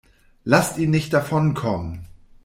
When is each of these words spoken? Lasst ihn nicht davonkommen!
Lasst 0.45 0.79
ihn 0.79 0.89
nicht 0.89 1.13
davonkommen! 1.13 2.07